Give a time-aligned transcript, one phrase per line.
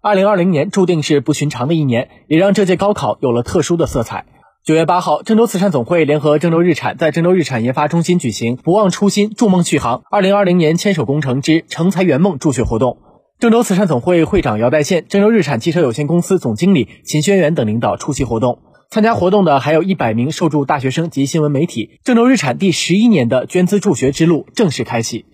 [0.00, 4.26] 二零二零年注定是不寻常的一年，也让这届高考有了特殊的色彩。
[4.64, 12.98] 九月八号，郑州慈善总会联合郑州日产在郑州日产研发中心举行“不忘初心，筑梦续航”二零二零年牵手工程之成才圆梦助学活动。
[13.40, 18.60] 郑州慈善总会会长姚代宪、郑州日产汽车有限公司总经理秦轩辕等领导出席活动。
[18.90, 21.98] 参加活动的还有一百名受助大学生及新闻媒体。
[22.04, 25.26] 郑州日产第十一年的捐资助学之路正式开启。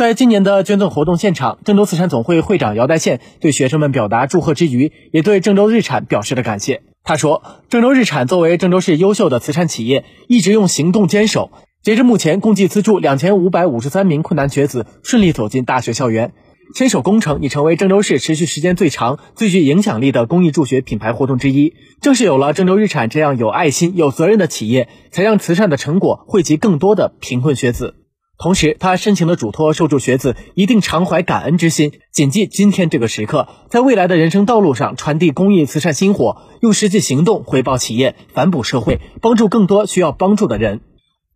[0.00, 6.80] 在今年的捐赠活动现场，郑州慈善总会会长姚代宪对学生们表达祝贺之余，也对郑州日产表示了感谢。
[7.04, 11.50] 他说：“郑州日产作为郑州市优秀的慈善企业，一直用行动坚守。
[11.82, 16.32] 截至目前，共计资助两千五百五十三名困难学子顺利走进大学校园。
[16.74, 21.74] 牵手工程已成为郑州市持续时间最长、最具影响力的公益助学品牌活动之一。
[22.00, 27.96] 正是有了郑州日产这样有爱心、有责任的企业，才让慈善的成果惠及更多的贫困学子。”
[28.40, 40.80] 同时，他深情的嘱托受助学子一定常怀感恩之心，谨记今天这个时刻，在未来的人生道路上传递公益慈善薪火，用实际行动回报企业，反哺社会，帮助更多需要帮助的人。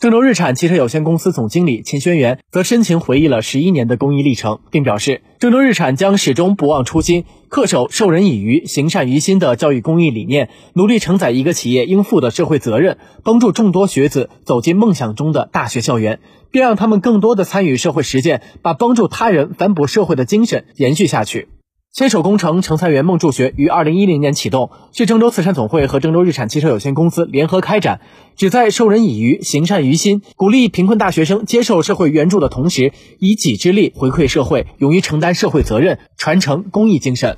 [0.00, 21.48] 郑州日产汽车有限公司总经理秦轩辕则深情回忆了十一年的公益历程，并表示，郑州日产将始终不忘初心，恪守授人以鱼、行善于心的教育公益理念，努力承载一个企业应负的社会责任，帮助众多学子走进梦想中的大学校园，并让他们更多的参与社会实践，把帮助他人、反哺社会的精神延续下去。
[21.94, 28.00] 牵手工程成才园梦助学于二零一零年启动，是郑州慈善总会和郑州日产汽车有限公司联合开展，
[28.34, 37.36] 旨在授人以渔、行善于心，鼓励贫困大学生接受社会援助的同时，以己之力回馈社会，勇于承担社会责任，传承公益精神。